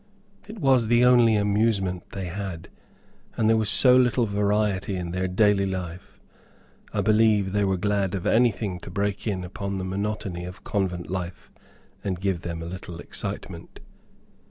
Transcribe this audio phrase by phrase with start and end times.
[0.47, 2.69] It was the only amusement they had,
[3.37, 6.19] and there was so little variety in their daily life,
[6.91, 11.11] I believe they were glad of anything to break in upon the monotony of convent
[11.11, 11.51] life,
[12.03, 13.79] and give them a little excitement.